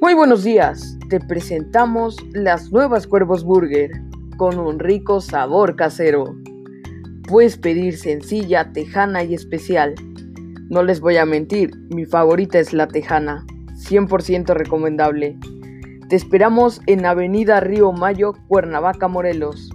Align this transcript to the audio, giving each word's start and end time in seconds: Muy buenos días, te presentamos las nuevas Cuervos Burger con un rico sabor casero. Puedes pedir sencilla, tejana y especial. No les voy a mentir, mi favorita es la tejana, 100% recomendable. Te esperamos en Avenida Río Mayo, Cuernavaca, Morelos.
Muy 0.00 0.14
buenos 0.14 0.44
días, 0.44 0.96
te 1.10 1.20
presentamos 1.20 2.16
las 2.32 2.72
nuevas 2.72 3.06
Cuervos 3.06 3.44
Burger 3.44 3.90
con 4.38 4.58
un 4.58 4.78
rico 4.78 5.20
sabor 5.20 5.76
casero. 5.76 6.34
Puedes 7.28 7.58
pedir 7.58 7.98
sencilla, 7.98 8.72
tejana 8.72 9.24
y 9.24 9.34
especial. 9.34 9.94
No 10.70 10.82
les 10.82 11.00
voy 11.00 11.18
a 11.18 11.26
mentir, 11.26 11.76
mi 11.90 12.06
favorita 12.06 12.58
es 12.58 12.72
la 12.72 12.88
tejana, 12.88 13.44
100% 13.74 14.54
recomendable. 14.54 15.38
Te 16.08 16.16
esperamos 16.16 16.80
en 16.86 17.04
Avenida 17.04 17.60
Río 17.60 17.92
Mayo, 17.92 18.32
Cuernavaca, 18.48 19.06
Morelos. 19.06 19.70